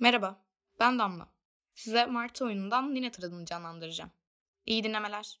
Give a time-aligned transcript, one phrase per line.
[0.00, 0.44] Merhaba,
[0.80, 1.28] ben Damla.
[1.74, 4.10] Size Martı oyunundan Nine adını canlandıracağım.
[4.66, 5.40] İyi dinlemeler.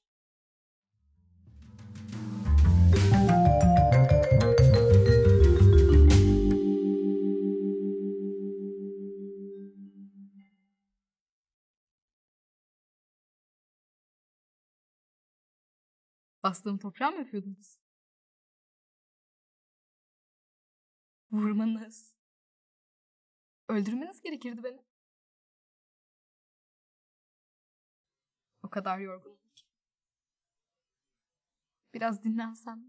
[16.42, 17.76] Bastığım toprağı mı öpüyordunuz?
[21.32, 22.13] Vurmanız.
[23.68, 24.82] Öldürmeniz gerekirdi beni.
[28.62, 29.64] O kadar yorgunum ki.
[31.94, 32.84] Biraz dinlensem,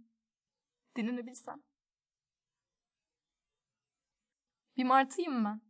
[0.95, 1.63] dinlenebilsem.
[4.77, 5.61] Bir martıyım ben.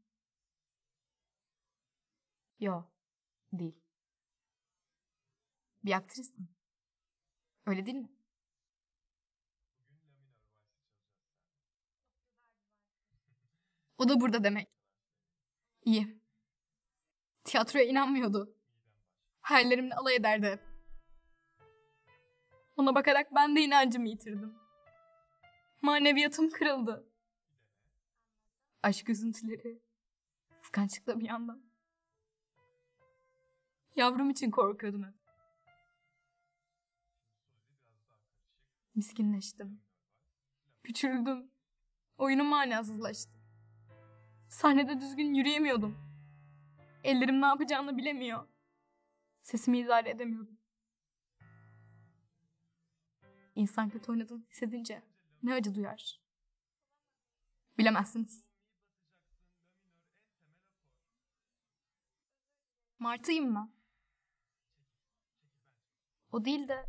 [2.59, 2.83] Yo,
[3.53, 3.81] değil.
[5.83, 6.49] Bir aktrisim.
[7.65, 8.09] Öyle değil mi?
[13.97, 14.69] O da burada demek.
[15.85, 16.19] İyi.
[17.43, 18.55] Tiyatroya inanmıyordu.
[19.41, 20.59] Hayallerimle alay ederdi.
[22.77, 24.55] Ona bakarak ben de inancımı yitirdim.
[25.81, 27.09] Maneviyatım kırıldı.
[28.83, 29.81] Aşk üzüntüleri.
[30.61, 31.63] Kıskançlıkla bir yandan.
[33.95, 35.13] Yavrum için korkuyordum hep.
[38.95, 39.81] Miskinleştim.
[40.83, 41.51] Küçüldüm.
[42.17, 43.34] Oyunum manasızlaştı.
[44.55, 45.97] Sahnede düzgün yürüyemiyordum.
[47.03, 48.47] Ellerim ne yapacağını bilemiyor.
[49.41, 50.59] Sesimi idare edemiyordum.
[53.55, 55.03] İnsan kötü oynadığını hissedince
[55.43, 56.21] ne acı duyar.
[57.77, 58.45] Bilemezsiniz.
[62.99, 63.73] Martıyım ben.
[66.31, 66.85] O değil de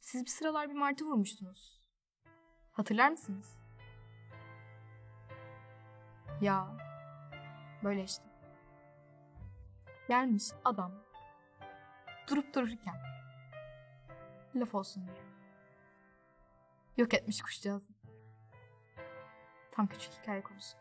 [0.00, 1.80] siz bir sıralar bir martı vurmuştunuz.
[2.72, 3.59] Hatırlar mısınız?
[6.40, 6.68] Ya
[7.84, 8.24] böyle işte.
[10.08, 10.92] Gelmiş adam
[12.28, 12.94] durup dururken
[14.56, 15.30] laf olsun diye.
[16.96, 17.92] Yok etmiş kuşcağızı.
[19.72, 20.78] Tam küçük hikaye konusu.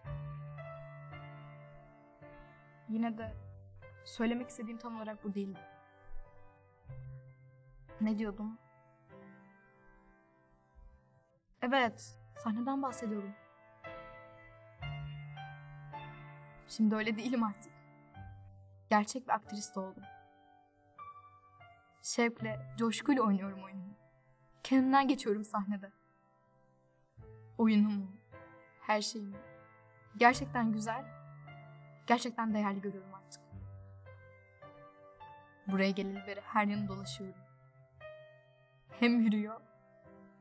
[2.89, 3.33] Yine de
[4.05, 5.59] söylemek istediğim tam olarak bu değildi.
[8.01, 8.57] Ne diyordum?
[11.61, 13.33] Evet, sahneden bahsediyorum.
[16.69, 17.71] Şimdi öyle değilim artık.
[18.89, 20.03] Gerçek bir aktrist oldum.
[22.01, 23.93] Şevkle, coşkuyla oynuyorum oyunumu.
[24.63, 25.91] Kendimden geçiyorum sahnede.
[27.57, 28.07] Oyunumu,
[28.81, 29.37] her şeyimi.
[30.17, 31.05] Gerçekten güzel,
[32.07, 33.41] gerçekten değerli görüyorum artık.
[35.67, 37.41] Buraya geleli beri her yanı dolaşıyorum.
[38.99, 39.61] Hem yürüyor,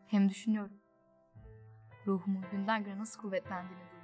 [0.07, 0.81] hem düşünüyorum.
[2.07, 3.98] Ruhumun günden güne nasıl kuvvetlendiğini duyuyorum.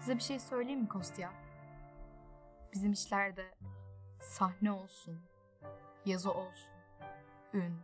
[0.00, 1.32] Size bir şey söyleyeyim mi Kostya?
[2.72, 3.54] Bizim işlerde
[4.20, 5.20] sahne olsun,
[6.04, 6.72] yazı olsun,
[7.52, 7.80] ün,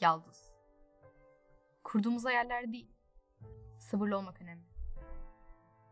[0.00, 0.52] yaldız.
[1.84, 2.92] Kurduğumuz hayaller değil,
[3.78, 4.66] sabırlı olmak önemli.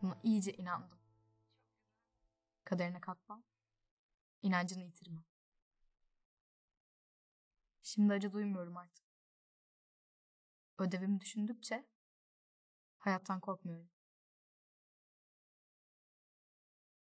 [0.02, 0.98] Buna iyice inandım.
[2.64, 3.44] Kaderine katlan,
[4.42, 5.24] inancını yitirme.
[7.82, 9.06] Şimdi acı duymuyorum artık.
[10.78, 11.86] Ödevimi düşündükçe
[12.98, 13.95] hayattan korkmuyorum.